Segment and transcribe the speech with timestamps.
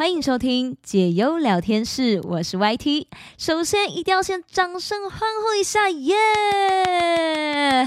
[0.00, 3.06] 欢迎收听解忧聊天室，我是 YT。
[3.36, 7.86] 首先一定要先掌声欢呼一下，耶！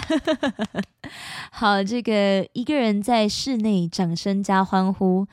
[1.52, 5.26] 好，这个一个人在室内掌声加欢呼。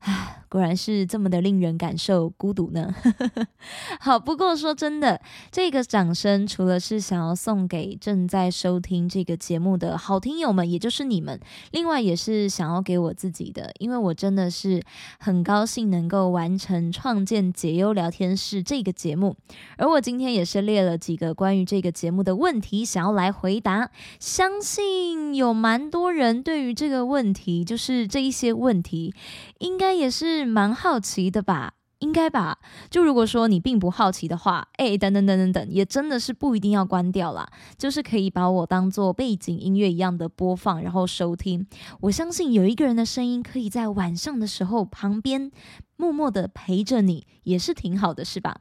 [0.00, 2.94] 啊，果然是这么的令人感受孤独呢。
[3.98, 11.40] 好，不过说真的，这个掌声除了是想要送给正在收听这个节目的好听友们，也就是你们，
[11.72, 14.80] 另外也是想要给我自己的，因为我真的是
[15.18, 19.34] 很高兴能够完成创建解忧聊天室这个节目。
[19.76, 23.90] 而我今天也是列了几个关于这个节目的问题，想要来回答。
[24.20, 29.12] 相信有蛮多人对于这个问题，就是这一些问题，
[29.58, 29.94] 应该。
[29.94, 32.58] 也是蛮好奇的吧，应该吧。
[32.90, 37.48] 就如果说你并不好奇的话，哎，等等等等等，也真的是不一定要关掉啦，
[37.78, 41.66] 就是可以把我当做背景音乐一样的播放，然后收听。
[42.02, 45.50] 我相信有一个人的声音可以在晚上的时候旁边
[45.96, 48.56] 默默的陪着你，也是挺好的，是吧？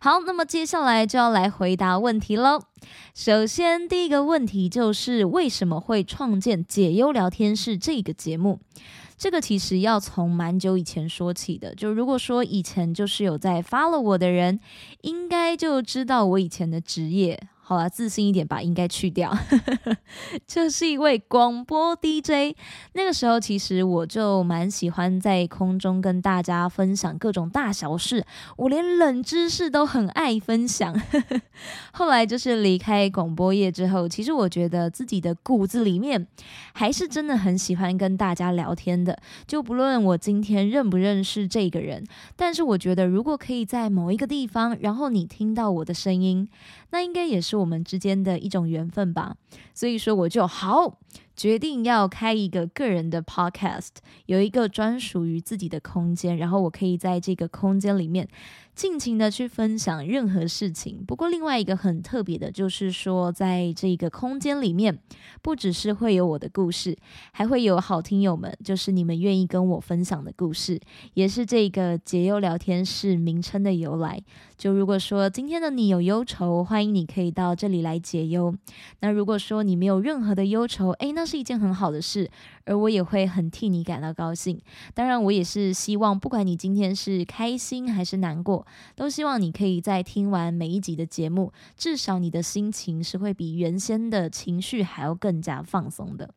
[0.00, 2.60] 好，那么接下来就要来回答问题喽。
[3.14, 8.60] 首先，第一个问题就是为什么会创建解忧聊天室这个节目？
[9.18, 14.60] 这个其实要从蛮久以前说起的，就如果说以前就是有在 follow 我的人，
[15.02, 17.38] 应该就知道我以前的职业。
[17.68, 19.30] 好了，自信一点吧，应该去掉。
[20.48, 22.56] 这是一位广播 DJ。
[22.94, 28.24] 那个时候，其实我就蛮喜欢在空中跟大家分享各种大小事，
[28.56, 30.98] 我连冷知识都很爱分享。
[31.92, 36.26] 后来就是离开广播业之后，其实我觉得自己的骨子里面
[36.72, 39.20] 还是真的很喜欢跟大家聊天的。
[39.46, 42.02] 就不论我今天认不认识这个人，
[42.34, 46.48] 但是我觉得如果可以在某一个地方，然后你听到我的声音。
[46.90, 49.36] 那应该也是我们之间的一种缘分吧，
[49.74, 50.98] 所以说我就好。
[51.38, 53.90] 决定要开一个个人的 podcast，
[54.26, 58.26] 有一个专属于自己的空间，然后我可以在这个空间里面
[58.74, 61.04] 尽情的去分享任何事情。
[61.06, 64.98] 不过另外一个很特别的就是说，在这个空间里面，
[65.40, 66.98] 不只是会有我的故事，
[67.30, 70.80] 还会有好听友们，就是你们愿意跟我分享的故事，
[71.14, 74.20] 也是这个解忧聊天室名称的由来。
[74.56, 78.52] 就如果说今天的你有忧愁，欢迎你可以到这里来解忧。
[78.98, 82.30] 那如果说你没有任何的忧愁，诶，那是一件很好的事，
[82.64, 84.58] 而我也会很替你感到高兴。
[84.94, 88.66] 当然，我也是希望，不管你今天是开心还是难过，
[88.96, 96.34] 都希望你可以在听完每一集的节目，至少你的心情是会比原先的情绪还要更加放松的。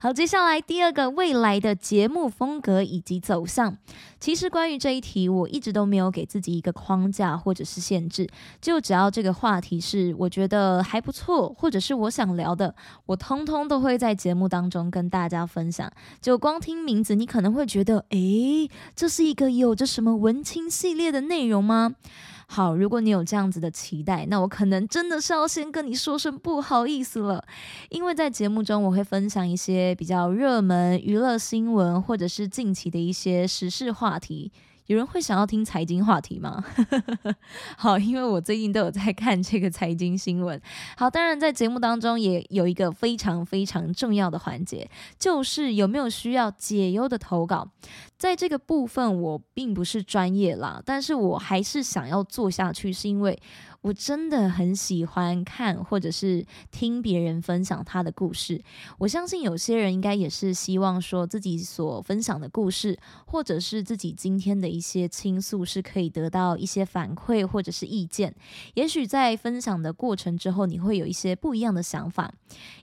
[0.00, 3.76] 好，接下来第二个未来的节目风格以及走向，
[4.18, 8.28] 其实关于这一题，我一直都没有给自己一个框架或者是限制，
[8.60, 12.74] 就只要这个话题是我觉得还不错，或者是我想聊的，
[13.06, 15.90] 我通通都会在节目当中跟大家分享。
[16.20, 21.94] 就光听名字，你可能会觉得，诶，这是一个有着什么文青系列的内容吗？
[22.54, 27.42] 好，如果你有这样子的期待，那我可能真的是要先跟你说声不好意思了，
[27.88, 34.52] 因为在节目中我会分享一些比较热门娱乐新闻，或者是近期的一些时事话题。
[34.86, 36.64] 有人会想要听财经话题吗？
[37.78, 40.60] 好，因为我最近都有在看这个财经新闻。
[40.96, 47.70] 好，当然在节目当中也有一个非常非常重要的环节，就是有没有需要解忧的投稿。
[48.18, 53.40] 在这个部分，我并不是专业啦，但是我还是想要做下去，是因为。
[53.82, 58.62] 我真的很喜欢看或者是听别人分享他的故事。
[58.98, 68.32] 我相信有些人应该也是希望说自己所分享的故事，或者是自己今天的一些倾诉，是可以得到一些反馈或者是意见。
[68.74, 72.32] 也许在分享的过程之后，你会有一些不一样的想法。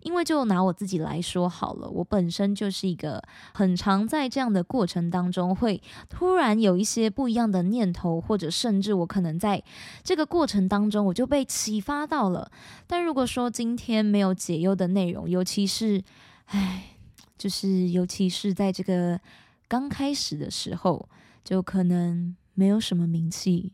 [0.02, 3.24] 因为就拿我自己来说好了，我本身就是一个
[3.54, 9.64] 很常在这样的过程当中，会突然有一些不一样的念头，或者甚至我可能在
[10.04, 10.89] 这个过程当。
[10.90, 12.52] 中我就被启发到了，
[12.88, 16.04] 但如果说今天没有解忧的内容，尤其是，
[16.46, 16.98] 唉，
[17.38, 19.20] 就是尤其是在这个
[19.68, 21.08] 刚开始的时候，
[21.44, 23.74] 就可能没有什么名气，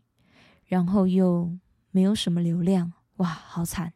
[0.65, 1.57] 然后又
[1.91, 2.93] 没有什么流量。
[3.17, 3.93] 哇，好惨！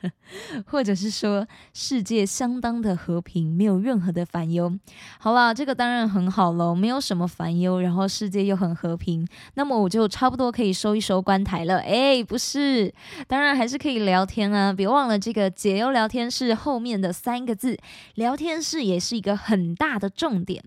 [0.66, 4.78] 或者是说世界相当的和平，没有任何的烦忧。
[5.18, 11.78] 好啦，这个当然很好喽，没有什么烦忧，然后世界又很和平，那么我就差不多可以收一收关台了。
[11.80, 12.92] 哎，不是，
[13.28, 14.72] 当然还是可以聊天啊！
[14.72, 17.78] 别忘了这个解忧聊天室后面的三个字，
[18.14, 20.64] 聊天室也是一个很大的重点。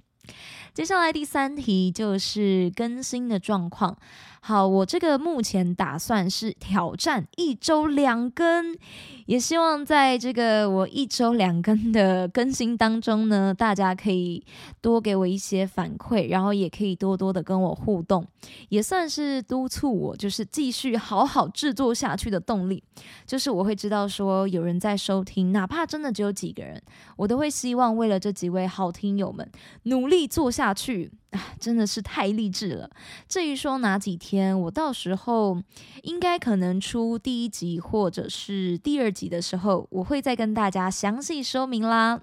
[0.73, 3.97] 接下来第三题就是更新的状况。
[4.41, 8.77] 好，我这个目前打算是挑战一周两更，
[9.25, 14.41] 也希望在这个我一周两更的更新当中呢，大家可以
[14.79, 18.25] 多给我一些反馈，然后也可以多多的跟我互动，
[18.69, 22.81] 也算是督促我就是继续好好制作下去的动力。
[23.25, 26.81] 就是我会知道说有人在收听，哪怕真的只有几个人，
[27.17, 29.49] 我都会希望为了这几位好听友们
[29.83, 31.11] 努力做下去。
[31.59, 32.89] 真的是太励志了。
[33.27, 35.61] 至于说哪几天，我到时候
[36.03, 42.21] 应该可能出第一集或者是第二集的时候，我会再跟大家详细说明啦。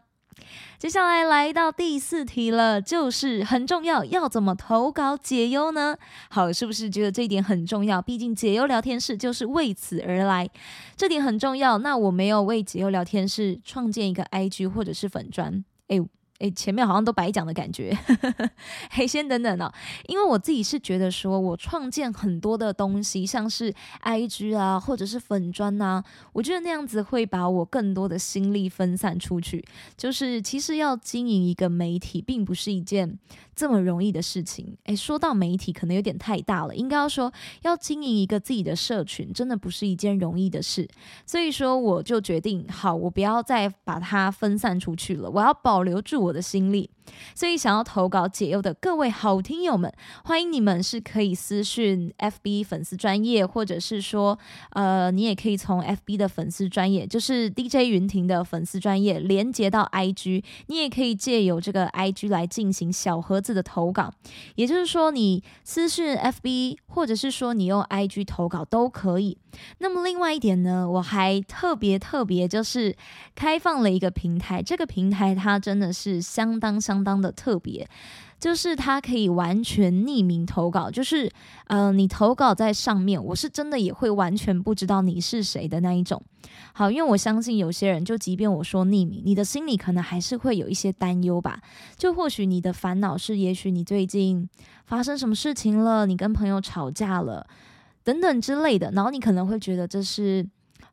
[0.80, 5.96] 接下来来到第四题了，就是很重要，要怎么投稿解忧呢？
[6.28, 8.02] 好，是不是觉得这一点很重要？
[8.02, 10.50] 毕竟解忧聊天室就是为此而来，
[10.96, 11.78] 这点很重要。
[11.78, 16.04] 那我没有为解忧聊天室创建一个 IG 或者是粉砖，哎。
[16.40, 17.96] 诶，前面好像都白讲的感觉。
[18.90, 19.72] 嘿，先等等哦，
[20.06, 23.72] 因为我自己是觉得说，我创建很多的东西，像是
[24.02, 26.02] IG 啊，或者是粉砖呐，
[26.32, 29.64] 我觉得那样子会把我更多的心力分散出去。
[29.96, 33.18] 就是其实要经营一个媒体，并不是一件
[33.54, 34.76] 这么容易的事情。
[34.86, 40.88] 诶，说到媒体，可能有点太大了，应该要说要经营一个自己的社群，真的不是一件容易的事。
[41.24, 46.24] 所以说，我就决定，好，我不要再把它分散出去了，我要保留住。
[46.24, 46.88] 我的心力。
[47.34, 49.92] 所以，想要投稿解忧的各位好听友们，
[50.24, 54.38] 欢迎你们是可以私讯 FB 粉丝专业，或者是说，
[54.70, 64.12] 呃，你也可以从 FB 的粉丝专业，就是 DJ 云婷的粉丝专业连接到 IG，你也可以借由这个 IG 来进行小盒字的投稿。
[64.56, 69.36] 也就是说，你私讯 FB，或者是说你用 IG 投稿都可以。
[69.78, 72.96] 那么，另外一点呢，我还特别特别就是
[73.34, 76.80] 开放了一个平台，这个平台它真的是相当。
[76.80, 77.88] 相当的特别，
[78.44, 81.32] 就是它可以完全匿名投稿，就是
[81.66, 86.22] 呃，你投稿在上面，我是真的也会完全不知道你是谁的那一种。
[86.74, 91.58] 好，因为我相信有些人，就即便我说匿名，你的心里可能还是会有一些担忧吧。
[91.96, 94.46] 就或许你的烦恼是，也许你最近
[94.84, 97.46] 发生什么事情了，你跟朋友吵架了，
[98.02, 100.46] 等等之类的，然后你可能会觉得这是。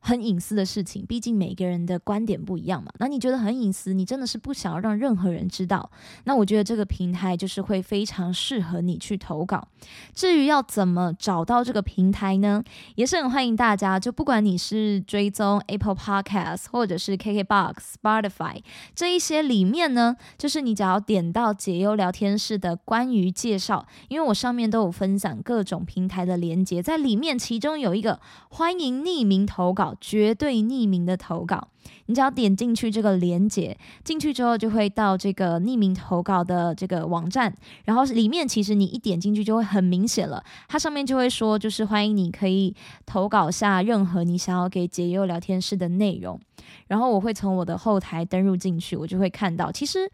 [0.03, 2.91] 很隐私的事情，毕竟每个人的观点不一样嘛。
[2.97, 5.91] 那你觉得很隐私，你真的是不想要让任何人知道？
[6.23, 9.67] 那我觉得这个平台就是会非常适合你去投稿。
[10.15, 12.63] 至于要怎么找到这个平台呢？
[12.95, 18.63] 也是很欢迎大家，就不管你是追踪 Apple Podcast 或者是 KKBox、Spotify
[18.95, 28.19] 这一些里面呢，就是你只要点到解忧聊天室的关于介绍，因为我上面都有分享各种平台的连接，在里面其中有一个
[28.49, 29.90] 欢迎匿名投稿。
[29.99, 31.67] 绝对匿名的投稿，
[32.07, 37.53] 你只要点进去这个连接，进去之后就会到这个匿名投稿的这个网站，
[37.85, 42.75] 然后里面其实你一点进去就会很明显了，它上面就会说，就是欢迎你可以
[43.05, 46.39] 投稿下任何你想要给解忧聊天室的内容，
[46.87, 50.09] 然后我会从我的后台登入进去，我就会看到，其实。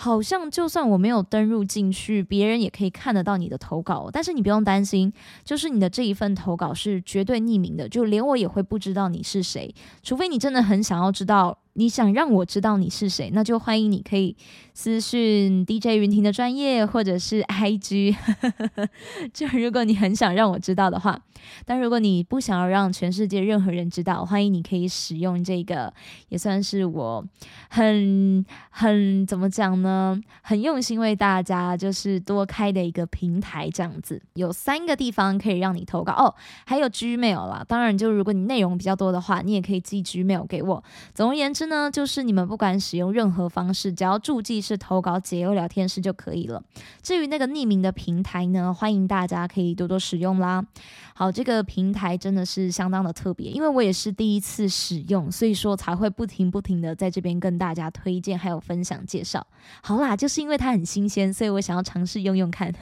[0.00, 4.08] 好像就算我没有登入进去，别人也可以看得到你的投稿。
[4.12, 5.12] 但是你不用担心，
[5.42, 9.74] 就是你的这一份投稿是绝对匿名的，就连我也会不知道你是谁，
[10.04, 11.58] 除非你真的很想要知道。
[11.78, 14.36] 你想让我知道你是谁，那就欢迎你可以
[14.74, 18.16] 私讯 DJ 云婷的专业，或者是 IG。
[19.32, 21.16] 就如果你很想让我知道的话，
[21.64, 25.94] 但如果你不想要让全世界任何人知道，欢迎你可以使用这个，
[26.30, 27.24] 也算是我
[27.70, 30.20] 很很怎么讲呢？
[30.42, 36.34] 很用心为大家就是多开的一个平台，这样子有三个地方可以让你投稿哦，
[36.66, 37.64] 还有 Gmail 啦。
[37.68, 40.82] 当然，就如果你内容比较多的话，你也可以寄 Gmail 给我。
[41.14, 41.67] 总而言之。
[41.68, 46.62] 呢，就是你们不管使用任何方式，只要注记是投稿解忧聊天室就可以了。
[47.02, 50.66] 至于那个匿名的平台呢，欢迎大家可以多多使用啦。
[51.14, 59.46] 好，这个平台真的是相当的特别，因为我也是第一次使用，所以说才会不停不停的在这边跟大家推荐还有分享介绍。
[59.82, 62.72] 好啦，就是因为它很新鲜，所以我想要尝试用用看。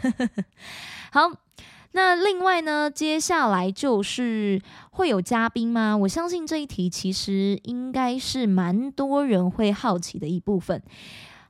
[1.13, 1.46] 好。
[1.93, 5.97] 那另外呢，接下来就是会有嘉宾吗？
[5.97, 10.83] 我相信这一题其实应该是蛮多人会好奇的一部分。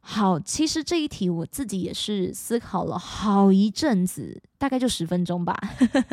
[0.09, 5.59] 好，其实这一题我自己也是思考了好一阵子，大概就十分钟吧。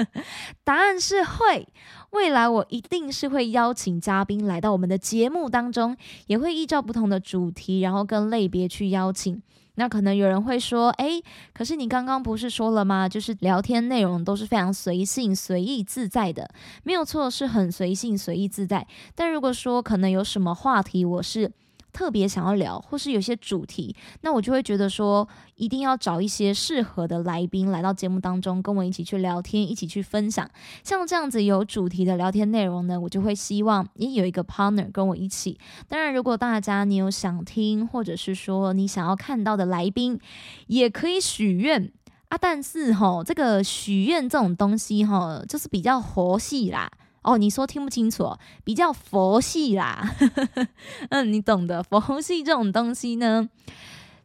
[0.66, 1.68] 答案是会，
[2.10, 9.40] 未来我一定是会邀请嘉宾来到我们的节目当中，也会依照不同的主题，然后跟类别去邀请。
[9.76, 11.22] 那可能有人会说，哎，
[11.54, 13.10] 可是你刚刚不是说了吗？
[13.10, 16.50] 就是聊天内容都是非常随性、随意、自在的，
[16.84, 18.88] 没有错，是很随性、随意、自在。
[19.16, 21.52] 但如果说可能有什么话题，我是
[21.94, 30.50] 特别想要聊，或是有些主题，那我就会觉得说，一定要找一些适合的来宾来到节目当中，跟我一起去聊天，一起去分享。
[30.84, 35.58] 像这样子有主题的聊天内容呢，我就会希望也有一个 partner 跟我一起。
[35.88, 40.20] 当然，如果大家你有想听，或者是说你想要看到的来宾，
[40.68, 41.92] 也可以许愿。
[42.30, 46.90] 啊，但是哈，这个许愿这种东西哈，就是比较佛系啦。
[47.24, 50.16] 哦，你说听不清楚，比较佛系啦。
[51.10, 53.50] 嗯，你懂的，佛系这种东西呢。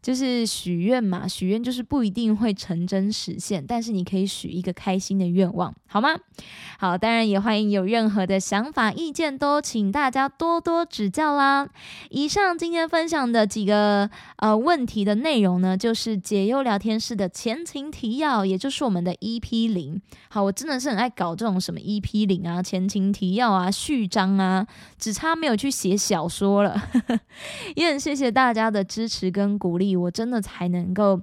[0.00, 6.10] 就是许愿嘛，许愿就是不一定会成真实现，但是你可以许一个开心的愿望，好吗？
[6.78, 11.68] 好，当然也欢迎有任何的想法、意见，都请大家多多指教啦。
[12.10, 20.00] 以上今天分享的几个呃问题的内容呢，就是解忧聊天室的前情提要，也就是我们的 EP 零。
[20.28, 24.64] 好，我真的是很爱搞这种什么 EP 零啊、前情提要啊、序章啊，
[24.96, 26.80] 只差没有去写小说了。
[27.74, 29.87] 也很谢谢大家的支持跟鼓励。
[29.96, 31.20] 我真的才能够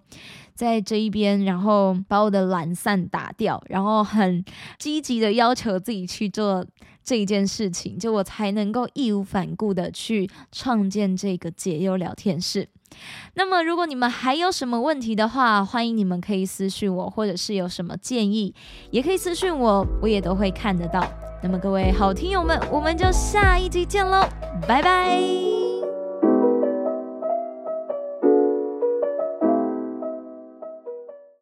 [0.54, 4.44] 在这一边，然后把我的懒散打掉，然后很
[4.78, 6.66] 积极的要求自己去做
[7.04, 12.68] 这一件事情，就我才能够义无反顾的去创建这个解忧聊天室。
[13.34, 18.56] 那么，如果你们还有什么问题的话，欢迎你们可以私讯我，或者是有什么建议，
[18.90, 21.06] 也可以私信我，我也都会看得到。
[21.44, 24.26] 那么，各位好听友们，我们就下一集见喽，
[24.66, 25.65] 拜拜。